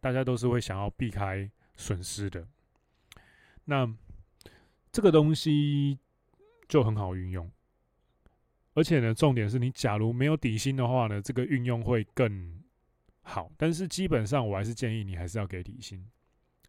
[0.06, 2.48] 大家都是会想要避开损失的，
[3.64, 3.92] 那
[4.92, 5.98] 这个东西
[6.68, 7.52] 就很好运用。
[8.76, 12.62] 而且呢，重点是你假如没有底薪的话呢，这个运用会更
[13.24, 13.52] 好。
[13.58, 16.06] 但是基本上我还是建议你还是要给底薪，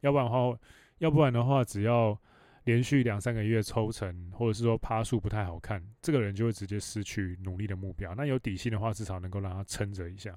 [0.01, 0.59] 要不然的话，
[0.96, 2.18] 要不然的话只要。
[2.64, 8.12] 连续两三个月抽成，或者是说趴数不太好看，这个人就会直接失去努力的目标。
[8.16, 10.37] 那有底薪的话，至少能够让他撑着一下。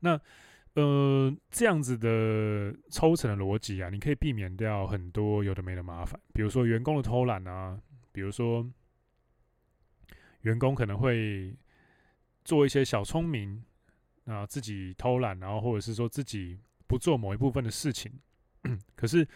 [0.00, 0.20] 那
[0.74, 7.80] 呃，这样子的抽成的逻辑啊，你可以避免掉很多有的没的麻烦，比如说员工的偷懒啊，
[8.12, 8.68] 比如说
[10.42, 11.56] 员工可能会
[12.44, 13.64] 做一些小聪明
[14.24, 18.12] 啊，自己偷懒，然后或者是说自己不做某一部分的事情，
[18.94, 19.26] 可是。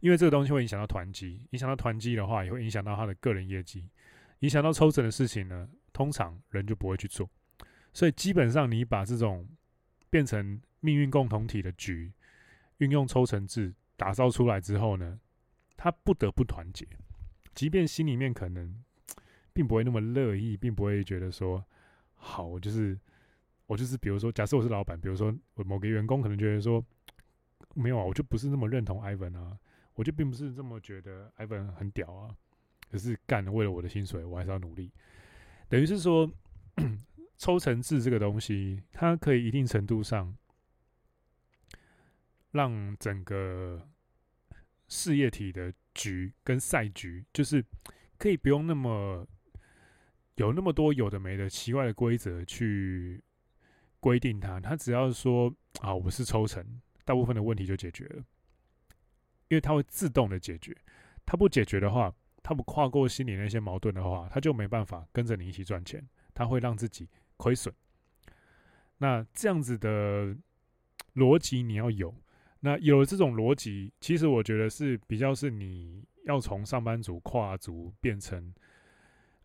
[0.00, 3.88] 因为这个东西会影响到团绩，影响到团绩的话，也会影响到他的个人业绩，
[4.40, 7.26] 影响到抽成的事情呢，通常人就不会去做。
[7.94, 9.48] 所以基本上，你把这种
[10.14, 12.12] 变成命运共同体的局，
[12.76, 15.18] 运用抽成制打造出来之后呢，
[15.76, 16.86] 他不得不团结，
[17.52, 18.80] 即便心里面可能
[19.52, 21.64] 并不会那么乐意，并不会觉得说
[22.14, 22.96] 好，我就是
[23.66, 26.80] 我就是，比如说，假设我是老板，比如说我某个员工可能觉得说
[27.74, 29.58] 没有啊，我就不是那么认同 Ivan 啊。
[29.94, 32.36] 我就并不是这么觉得，Ivan 很屌啊。
[32.88, 34.88] 可可是干为了我的薪水，我还是要努力。
[35.68, 36.30] 等于是说，
[37.36, 40.36] 抽成制这个东西，它可以一定程度上
[42.52, 43.88] 让整个
[44.88, 47.64] 事业体的局跟赛局，就是
[48.16, 49.26] 可以不用那么
[50.36, 53.22] 有那么多有的没的奇怪的规则去
[54.00, 54.60] 规定它。
[54.60, 56.64] 它只要说啊，我是抽成，
[57.04, 58.24] 大部分的问题就解决了，
[59.48, 60.76] 因为它会自动的解决。
[61.26, 67.74] 它不解决的话，它不跨过心里那些矛盾的话，它就没办法跟着你一起赚钱，它会让自己亏损。
[68.98, 70.36] 那这样子的
[71.14, 72.14] 逻辑你要有，
[72.60, 78.54] 那有了这种逻辑，其实我觉得是比较是你要从上班族跨足变成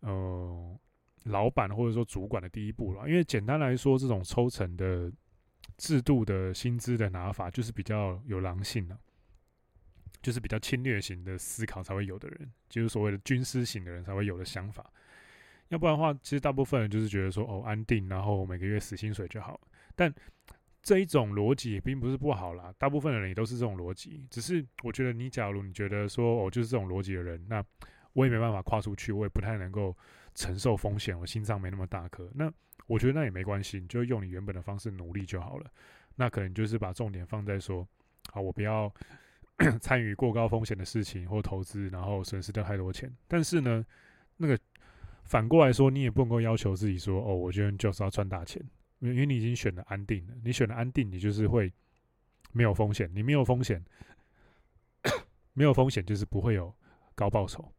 [0.02, 0.80] 呃
[1.24, 3.08] 老板或者说主管的第一步了。
[3.08, 5.12] 因为简单来说，这种抽成的
[5.78, 9.00] 制度的薪资的拿法，就是比较有狼性了。
[10.22, 14.92] 就是比较侵略型的思考才会有的人，就是所谓的军师型的人才会有的想法。
[15.70, 19.60] 要不然的话，其实大部分人就是觉得说，哦，安定，然后每个月死薪水就好。
[19.96, 20.14] 但
[20.82, 24.26] 这一种逻辑也并不是不好啦，大部分的人也都是这种逻辑。
[24.30, 27.64] 只是我觉得，你假如你觉得说，哦，就是这种逻辑的人，那
[28.14, 29.96] 我也没办法跨出去，我也不太能够
[30.36, 32.30] 承受风险，我心脏没那么大颗。
[32.34, 32.52] 那
[32.88, 35.66] 我觉得那也没关系，你就用你原本的方式努力就好了。
[36.16, 37.88] 那可能就是把重点放在说，
[38.32, 38.92] 好，我不要。
[39.82, 43.14] 参与过高风险的事情或投资，然后损失掉太多钱。
[43.28, 43.86] 但是呢，
[44.38, 44.58] 那个
[45.30, 48.60] 反过来说，你也不能够要求自己说：“哦，我觉得就是要赚大钱。”
[48.98, 51.72] 因为因为你已经选了安定了，你选了安定，你就是会
[52.52, 53.08] 没有风险。
[53.14, 53.86] 你没有风险，
[55.54, 56.74] 没有风险就是不会有
[57.14, 57.72] 高报酬。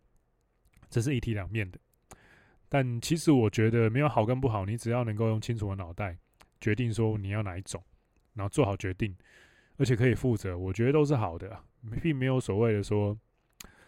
[0.88, 1.78] 这是一体两面的。
[2.68, 6.16] 但其实我觉得没有好跟不好，你只要能够用清楚的脑袋
[6.60, 7.82] 决定说你要哪一种，
[8.34, 9.12] 然后做好决定，
[9.76, 11.60] 而且可以负责，我觉得都是好的。
[12.00, 13.18] 并没有所谓的说，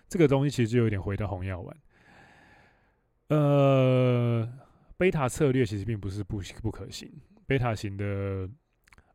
[0.08, 1.76] 这个东西其实就有点回到红药丸。
[3.34, 4.46] 呃，
[4.96, 7.10] 贝塔策略其实并不是不不可行，
[7.46, 8.48] 贝塔型的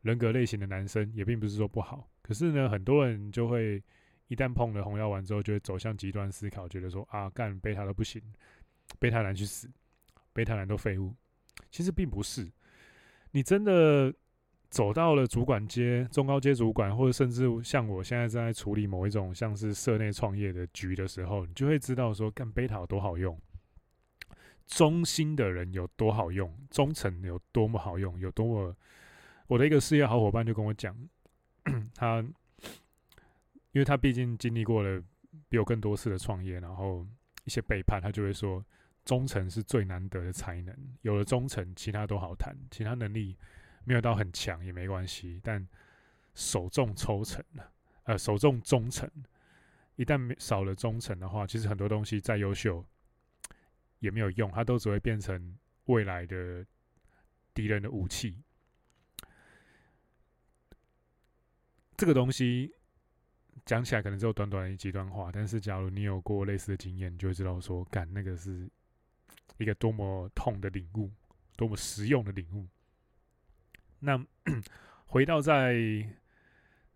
[0.02, 2.10] 人格类型的男生也并不是说不好。
[2.22, 3.84] 可是呢，很多人就会
[4.28, 8.22] 一旦碰了红药丸之后，就会走向极端思考，觉得说啊，干贝塔都不行，
[8.98, 9.70] 贝塔男去死，
[10.34, 11.14] 贝塔男都废物。
[11.70, 12.52] 其实并不是，
[13.32, 14.14] 你真的。
[14.70, 23.40] 走到了主管阶、中高阶主管，或者甚至像我现在正在处理某一种像是社内创业的局的时候，你就会知道说干贝塔有多好用，
[24.68, 28.76] 中心的人有多好用，忠诚有多么好用，有多么。
[29.48, 30.96] 我的一个事业好伙伴就跟我讲，
[31.96, 32.20] 他
[33.72, 35.02] 因为他毕竟经历过了
[35.50, 37.06] 比我更多次的创业，然后
[37.46, 38.64] 一些背叛，他就会说
[39.06, 43.36] 忠诚是最难得的才能，有了忠诚，其他都好谈，其他能力。
[43.86, 45.66] 没有到很强也没关系，但
[46.36, 47.72] 首重抽成了，
[48.04, 49.10] 呃，首重忠诚，
[49.96, 52.84] 一旦少了忠诚的话，其实很多东西再优秀
[54.00, 56.66] 也没有用，它都只会变成未来的
[57.54, 58.44] 敌人的武器。
[61.96, 62.72] 这个东西
[63.66, 68.70] 讲起来可能只有短短的几段话，但是假如你有过类似的经验，你就会知道说，干那个是
[69.58, 71.12] 一个多么痛的领悟，
[71.56, 72.68] 多么实用的领悟。
[74.00, 74.24] 那
[75.08, 75.76] 回到在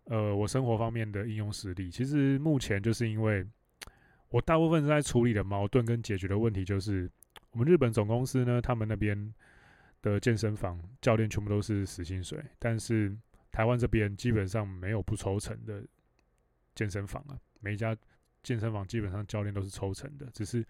[0.03, 3.43] 呃我生活方面的应用实例，其实目前就是因为
[4.31, 7.07] 我大部分在处理的矛盾跟解决的问题，就是
[7.51, 9.33] 我们日本总公司呢，他们那边
[10.01, 13.15] 的健身房教练全部都是死薪水，但是
[13.51, 15.85] 台湾这边基本上没有不抽成的
[16.73, 17.95] 健身房啊，每一家
[18.41, 20.65] 健身房基本上教练都是抽成的，只是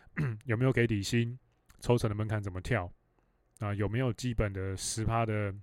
[0.44, 1.38] 有没有给底薪，
[1.80, 2.92] 抽成的门槛怎么跳
[3.60, 5.54] 啊，有没有基本的十趴的。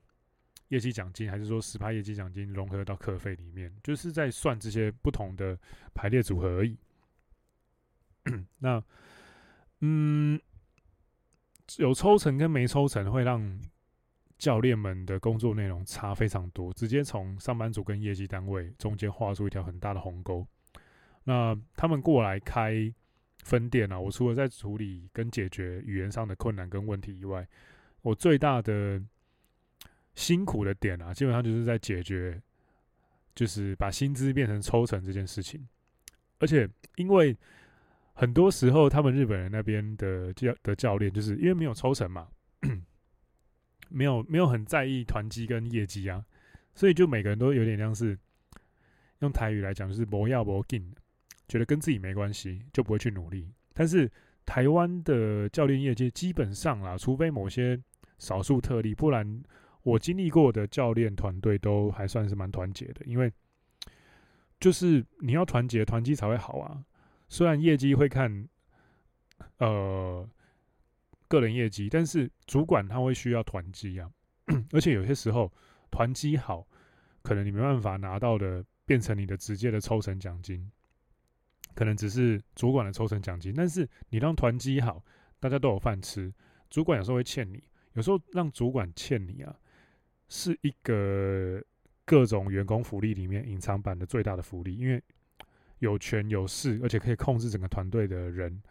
[0.69, 5.59] 业绩奖金，还是说十趴业绩奖金融合到课费里面，就是在算这些不同的
[5.93, 6.77] 排列组合而已。
[8.59, 8.83] 那，
[9.79, 10.39] 嗯，
[11.77, 13.59] 有抽成跟没抽成会让
[14.37, 20.47] 教练们的工作内容差非常多，直接从上班族跟业绩单位中间画出一条很大的鸿沟。
[21.23, 22.93] 那他们过来开
[23.43, 27.47] 分店啊，我除了在处理跟解决语言上的困难跟问题以外，
[28.01, 29.01] 我最大的。
[30.13, 32.39] 辛苦的点啊，基本上就是在解决，
[33.33, 35.65] 就是把薪资变成抽成这件事情。
[36.37, 37.35] 而且，因为
[38.13, 42.27] 很多时候他们日本人那边的教的教练，就是因为没有抽成嘛，
[43.89, 46.23] 没有没有很在意团绩跟业绩啊，
[46.75, 48.17] 所以就每个人都有点像是
[49.19, 50.93] 用台语来讲，就是不要不紧，
[51.47, 53.51] 觉得跟自己没关系，就不会去努力。
[53.73, 54.11] 但是
[54.45, 57.79] 台湾的教练业界基本上啦，除非某些
[58.19, 59.43] 少数特例，不然。
[59.83, 63.33] 我经历过的教练团队都还算是蛮团结的，因为
[64.59, 66.85] 就是你要团结，团结才会好啊。
[67.31, 68.45] 虽然业绩会看
[69.59, 70.29] 呃
[71.29, 74.11] 个人业绩，但是主管他会需要团绩啊，
[74.73, 75.49] 而且有些时候
[75.89, 76.67] 团绩好，
[77.21, 80.69] 可能你没办法拿到的变成你的直接的抽成奖金，
[81.73, 85.01] 可能只是主管的抽成奖金，但是你让团绩好，
[85.39, 86.33] 大家都有饭吃，
[86.69, 87.63] 主管有时候会欠你，
[87.93, 89.55] 有时候让主管欠你啊，
[90.27, 91.63] 是一个
[92.03, 95.01] 各种员工福利里面隐藏版的最大的福利，因为。
[95.81, 98.61] 有权有势，而且可以控制整个团队的人，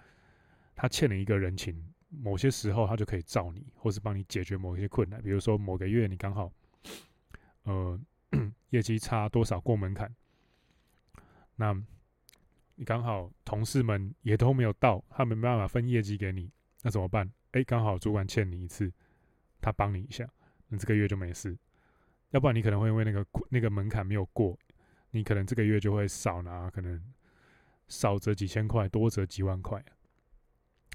[0.76, 1.76] 他欠你一个人情，
[2.08, 5.20] 某些时候他就可以罩你，或是帮你解决某些困难。
[5.20, 6.52] 比如说某个月你刚好，
[7.64, 8.00] 呃，
[8.68, 10.14] 业绩差多少过门槛，
[11.56, 11.74] 那
[12.76, 16.48] 你刚好同事们也都没有到，他没办法分业绩给你，
[16.82, 17.28] 那怎么办？
[17.50, 18.92] 哎，刚好主管欠你一次，
[19.60, 20.28] 他帮你一下，
[20.68, 21.58] 那这个月就没事。
[22.30, 24.56] 要不然你可能会因为那个那个门槛没有过。
[25.12, 27.02] 你可能这个月就会少拿，可能
[27.88, 29.84] 少则几千块，多则几万块，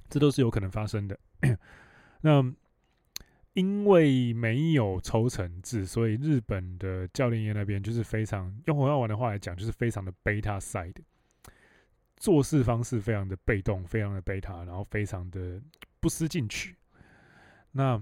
[0.10, 1.20] 这都是有可能发生的。
[2.22, 2.54] 那
[3.52, 10.96] 因为没有抽成制，所以日本的教练业那边就是非常用红药丸的话来讲，就是非常的 beta side，
[12.16, 15.62] 做事方式非常的被动，非常的 beta，然后非常的
[16.00, 16.76] 不思进取。
[17.72, 18.02] 那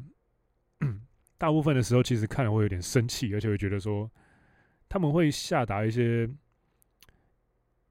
[1.40, 4.12] 大部分的时候，其实看了会有点生气，而且会觉得说。
[4.94, 6.30] 他们会下达一些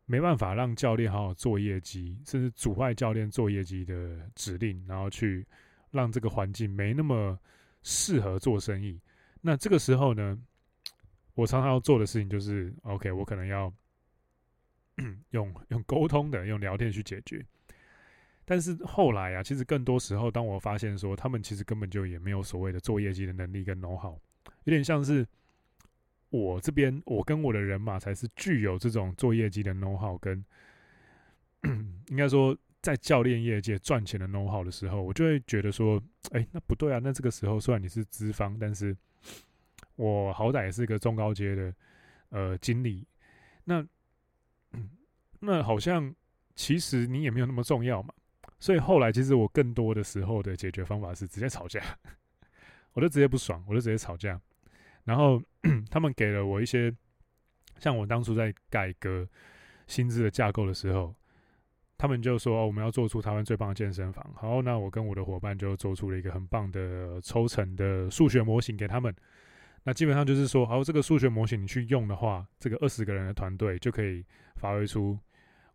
[0.07, 5.45] 没办法让教练好好做业绩，甚至阻碍教练做业绩的指令，然后去
[5.91, 7.37] 让这个环境没那么
[7.83, 9.01] 适合做生意。
[9.41, 10.39] 那这个时候呢，
[11.35, 13.73] 我常常要做的事情就是，OK，我可能要
[15.31, 17.45] 用用沟通的、用聊天去解决。
[18.45, 24.17] 但是后来啊，其实更多时候，当我发现说，他们其实根本就也没有所谓的做业绩的能力跟 know how，
[24.63, 25.27] 有点像是。
[26.33, 30.43] 我这边，我跟我的人马才是具有这种做业绩的 know how，跟
[32.09, 36.99] 应该说在教练业界赚钱的 know how 的时候，我就会觉得说，哎，那不对啊。
[37.05, 38.97] 那这个时候虽然你是资方，但是
[39.97, 41.75] 我好歹也是个中高阶的
[42.31, 43.07] 呃经理，
[43.65, 43.87] 那
[45.39, 46.15] 那好像
[46.55, 48.15] 其实你也没有那么重要嘛。
[48.59, 51.83] 所以后来其实我更多的时候的解决方法是直接吵架，
[52.95, 54.41] 我就直接不爽，我就直接吵架。
[55.05, 55.43] 然后
[55.91, 56.95] 他们给了我一些，
[57.79, 59.29] 像我当初在改革
[59.87, 61.15] 薪资的架构的时候，
[61.99, 64.33] 他们就说，哦，我们要做出台湾最棒的健身房。
[64.35, 69.15] 好，那我跟我的伙伴就做出了一个很棒的抽成的数学模型给他们。
[69.85, 74.25] 那基本上就是说，好，这个数学模型你去用的话，这个二十个人的团队就可以
[74.57, 75.19] 发挥出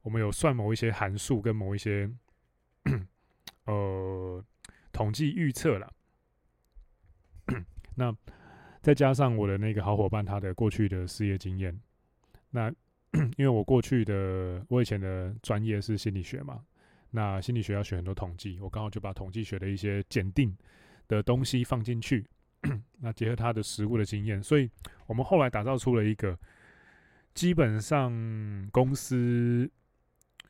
[0.02, 2.10] 我们有算某一些函数跟某一些
[3.66, 4.44] 呃
[4.94, 5.94] 统计预测了。
[7.96, 8.16] 那
[8.88, 11.78] 再加上我的那个好伙伴，他的过去的事业经验，
[12.52, 12.74] 那
[13.36, 16.64] 因为我过去的我以前的专业是心理学嘛，
[17.12, 20.56] 那心理学要学很多统计，我刚好就把统计学的一些检定
[21.10, 22.26] 的东西放进去，
[23.02, 24.72] 那结合他的实务的经验，所以
[25.06, 26.40] 我们后来打造出了一个
[27.34, 28.10] 基本上
[28.72, 29.70] 公司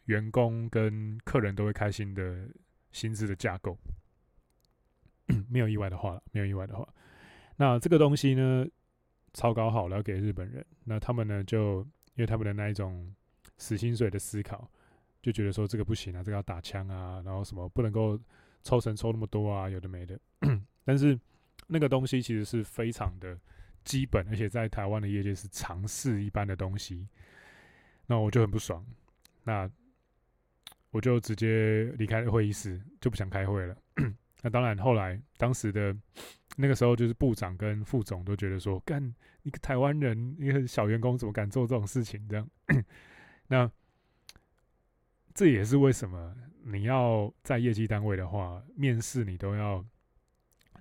[0.05, 2.47] 员工跟客人都会开心的
[2.91, 3.75] 薪资的架构，
[5.49, 6.87] 没有意外的话，没有意外的话。
[7.57, 8.65] 那这个东西呢，
[9.33, 10.65] 草稿好了，给日本人。
[10.83, 11.79] 那他们呢，就
[12.13, 13.13] 因为他们的那一种
[13.57, 14.69] 死薪水的思考，
[15.21, 18.17] 就觉得说这个不行啊，这个要打枪啊，然后什么不能够
[18.63, 20.19] 抽成抽那么多啊，有的没的。
[20.85, 21.19] 但是
[21.65, 23.37] 那个东西其实是非常的
[23.83, 27.07] 基本，而且在台湾的业界是常识一般的东西。
[28.05, 28.85] 那我就很不爽，
[29.43, 29.69] 那
[30.91, 33.75] 我就直接离开会议室，就不想开会了。
[34.41, 35.95] 那当然，后来当时的。
[36.59, 42.27] 那个时候就是部长跟副总都觉得说，干一个台湾人，一个小员工怎么敢做这种事情？
[42.27, 42.49] 这样，
[43.45, 43.71] 那
[45.35, 49.85] 这也是为什么你要在业绩单位的话，面试你都要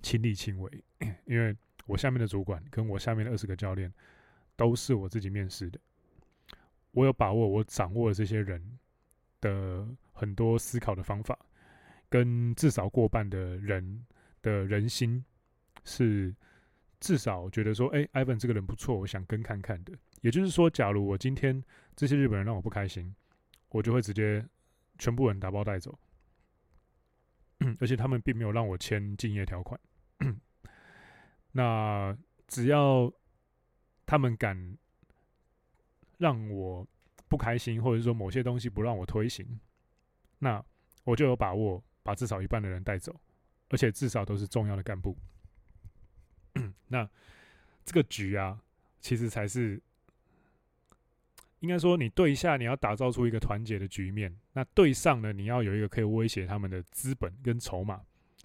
[0.00, 0.84] 亲力亲为，
[1.26, 3.92] 因为我下面的主管跟我下面的二十个教练
[4.56, 5.78] 都是我自己面试的，
[6.92, 8.78] 我有把握，我掌握这些人
[9.42, 11.38] 的很多思考的方法，
[12.08, 14.06] 跟至少过半的人
[14.42, 15.24] 的人心。
[15.88, 16.34] 是
[16.98, 19.92] 至少觉得说，哎、欸，Ivan 这个人不错，我想跟看看的。
[20.20, 21.62] 也就是说，假如我今天
[21.94, 23.14] 这些日本人让我不开心，
[23.68, 24.44] 我就会直接
[24.98, 25.96] 全部人打包带走。
[27.78, 29.80] 而且他们并没有让我签敬业条款。
[31.52, 33.12] 那只要
[34.04, 34.76] 他们敢
[36.18, 36.84] 让我
[37.28, 39.60] 不开心，或者说某些东西不让我推行，
[40.40, 40.64] 那
[41.04, 43.14] 我就有把握把至少一半的人带走，
[43.68, 45.16] 而且至少都是重要的干部。
[46.86, 47.08] 那
[47.84, 48.62] 这个局啊，
[49.00, 49.82] 其实才是
[51.58, 58.00] 应该说，你对下你要打造出一个团结的局面，那对上呢，你要有一个可以威胁他们的资本跟筹码。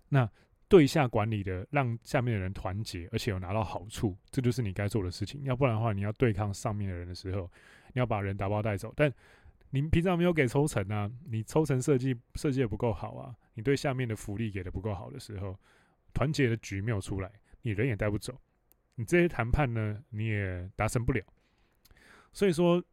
[0.09, 0.28] 那
[0.68, 5.43] 对下管理的，让下面的人团结，而且有拿到好处，这就是你该做的事情。
[5.43, 7.49] 要不然的话，你要对抗上面的人的时候，
[7.93, 8.91] 你要把人打包带走。
[8.95, 9.14] 但
[9.70, 15.60] 你平常没有给抽成啊，你抽成设计设计的不够好啊，你对下面的福利给的不够好的时候，
[16.14, 17.32] 团结的局没有出来，
[17.62, 18.39] 你人也带不走，
[18.95, 21.24] 你这些谈判呢，你也达成不了。
[22.34, 22.84] 所以说。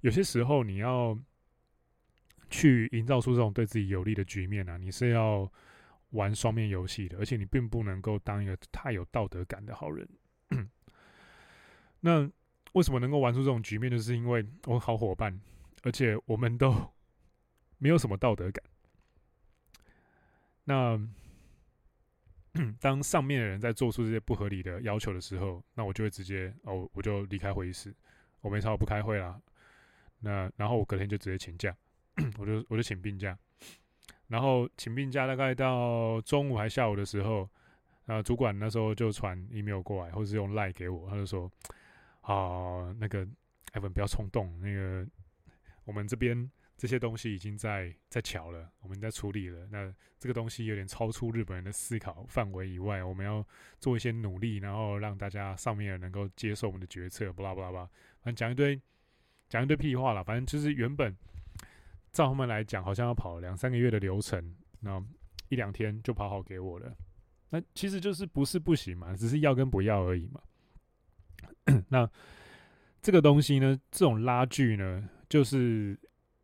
[0.00, 1.16] 有些时候，你要
[2.50, 5.48] 去营造出这种对自己有利的局面啊，你是要
[6.10, 10.08] 玩双面游戏的，而且你并不能够当一个太有道德感的好人。
[12.00, 12.28] 那
[12.72, 13.88] 为什么能够玩出这种局面？
[13.88, 15.40] 就是因为我好伙伴，
[15.84, 16.74] 而且我们都
[17.78, 18.64] 没有什么道德感。
[20.64, 21.00] 那
[22.80, 27.94] 当上面的人在做出这些不合理的要求的时候，那我就会直接哦，我就离开会议室，
[28.42, 29.40] 我没差，我不开会啦。
[30.20, 31.74] 那然后我隔天就直接请假，
[32.38, 33.36] 我就我就请病假，
[34.28, 37.48] 然后请病假大概到中午还下午的时候，
[38.06, 41.50] 啊，主管那时候就传 email 过来，或者是用 line 给我，他就说，
[42.20, 43.26] 啊，那个
[43.72, 45.06] 艾文不要冲动，那个
[45.84, 46.50] 我们这边
[46.82, 53.46] 这些东西已经在在乔了，我们在处理了，那这个东西有点超出日本人的思考范围以外，我们要
[53.78, 57.84] 做一些努力，然后让大家上面能够接受我们的决策，巴拉巴拉巴，
[58.20, 58.82] 反正讲一堆。
[59.48, 61.14] 讲一堆屁话了，反正就是原本
[62.10, 64.98] 照他们来讲，好像要跑两三个月的流程，那
[65.50, 66.96] 一两天就跑好给我了。
[67.50, 70.40] 那其实就是不是不行嘛，只是要跟不要而已嘛。
[71.90, 72.10] 那
[73.02, 76.00] 这个东西呢，这种拉锯呢，就是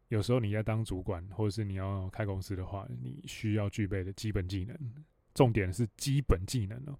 [0.09, 4.77] 有时候你要当主管，或者是你要开公司的话，你需要具备的基本技能。
[5.35, 6.99] 重点是基本技能哦，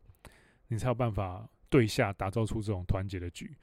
[0.69, 3.57] 你才有办法对下打造出这种团结的局。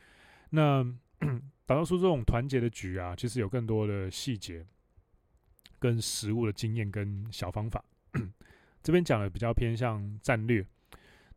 [0.49, 0.85] 那。
[1.65, 4.63] 打造出这种团结的局啊，其实有更多的细节、
[5.79, 7.83] 跟实务的经验跟小方法。
[8.83, 10.63] 这边讲的比较偏向战略，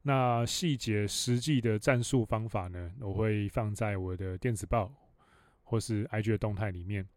[0.03, 4.93] 那细节实际的战术方法呢，我会放在我的电子报
[5.63, 7.09] 或是 IG 的动态里面。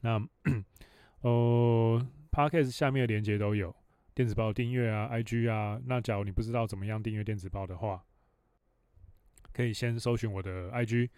[0.00, 0.20] 那
[1.22, 3.74] 呃，Podcast 下面的连接都有
[4.14, 5.80] 电子报订阅啊，IG 啊。
[5.86, 8.04] 那假如你不知道怎么样订阅电子报的话，
[9.52, 11.10] 可以先搜寻我的 IG。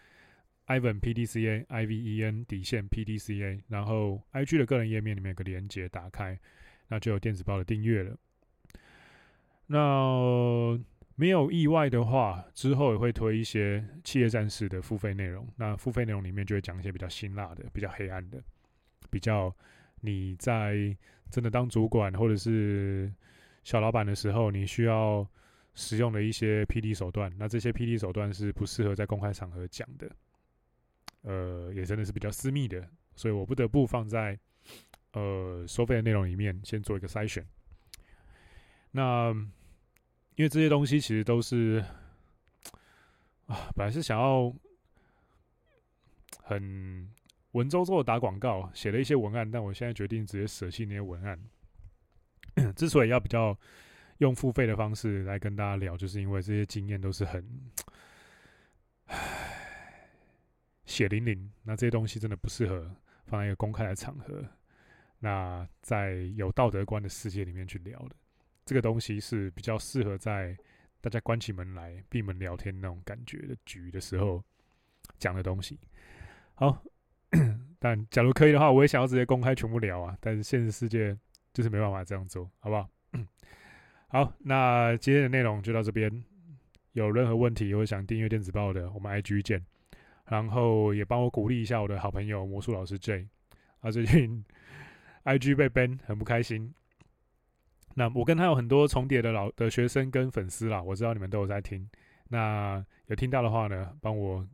[0.66, 4.44] Iven P D C A I V E N 底线 P D C A，然后 I
[4.44, 6.38] G 的个人页面里面有个连接，打开，
[6.86, 8.16] 那就有电子报的订阅了。
[9.66, 10.78] 那
[11.16, 15.48] 没有意外的话，之后也会推一些企业战士的付费内容。
[15.56, 18.40] 那付费内容里面就会讲一些比较辛辣的、比较黑暗的、
[19.10, 19.54] 比较
[20.00, 20.96] 你在
[21.30, 23.12] 真的当主管或者是
[23.64, 25.26] 小老板的时候，你需要
[25.74, 27.32] 使用的一些 P D 手段。
[27.38, 30.10] 那这些 P D 手段是不适合在公开场合讲的。
[31.22, 34.38] 呃，也真的是比较私密的，所以我不得不放在
[35.12, 37.46] 呃收费的内容里面先做一个筛选。
[38.90, 39.30] 那
[40.36, 41.84] 因为这些东西其实都是
[43.46, 44.50] 啊，本来是想要
[46.42, 47.06] 很
[47.52, 51.38] 文绉绉打广告，写了一些文案，但我现在决定直接舍弃那些文案。
[52.74, 53.56] 之所以要比较
[54.18, 57.44] 用付费的方式来跟大家聊，就是因为这些经验都是很。
[59.06, 59.56] 唉
[60.86, 62.90] 血淋淋，那这些东西真的不适合
[63.26, 64.44] 放在一个公开的场合。
[65.20, 68.16] 那在有道德观的世界里面去聊的，
[68.64, 70.56] 这个东西是比较适合在
[71.00, 74.42] 大家关起门来闭门聊天那种感觉的局的时候
[75.16, 75.78] 讲的东西。
[76.54, 76.82] 好，
[77.78, 80.16] 但假如可以的话，我也想要直接公开全部聊啊。
[80.20, 81.16] 但是现实世界
[81.52, 82.88] 就是没办法这样做，好不好？
[84.08, 86.24] 好，那今天的内容就到这边。
[86.92, 89.64] 有任何问题或想订阅电子报的，我们 IG 见。
[90.26, 93.28] 然后也帮我鼓励一下我的好朋友魔术老师 J，
[93.80, 94.44] 他最近
[95.24, 96.74] IG 被 ban 很不开心。
[97.94, 101.88] 那我跟他有很多重叠的老的学生跟粉丝啦，我知道你们都有在听。
[102.28, 104.44] 那有听到的话呢，帮我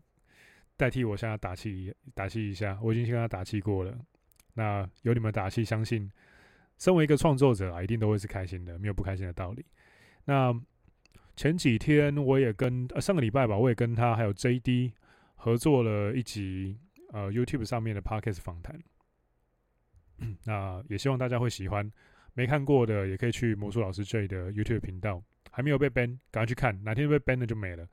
[0.76, 3.96] 代替我向他打气打气一下，我已经先跟他打气过了。
[4.54, 6.10] 那有你们打气，相信
[6.78, 9.64] 身为一个创作者啊，一定都会是开心的，没有不开心的道理。
[10.24, 10.52] 那
[11.34, 14.92] 前几天我也跟呃上个礼拜吧，我也跟他还有 JD。
[15.38, 16.76] 合作了一集
[17.12, 18.82] 呃 YouTube 上面的 Podcast 访谈，
[20.44, 21.88] 那也希望大家会喜欢。
[22.32, 25.22] 没看过的也可以去魔术老师 J 的 YouTube 频道，
[25.52, 26.82] 还没有被 ban，赶快去看。
[26.82, 27.86] 哪天被 ban 了就没了。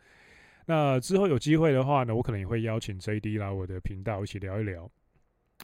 [0.66, 4.89] 那之后有机会的话呢，我可能也会邀请 JD 来我的频道一起聊一聊。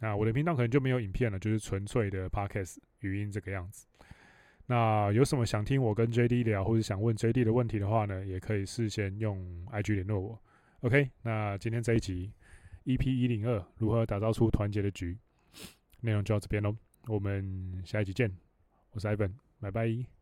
[0.02, 3.86] 啊我的频道可能就没有影片了，就是纯粹的 Podcast 语音这个样子。
[4.68, 10.40] 那有什么想听我跟 JD 聊，或者想问 JD 的问题的话呢，也可以事先用 IG 联络我。
[10.82, 12.32] OK，那今天这一集
[12.86, 15.18] EP 一零二，如何打造出团结的局，
[16.02, 16.76] 内容就到这边喽。
[17.08, 18.32] 我们下一集见，
[18.92, 20.19] 我是 Ivan，拜拜。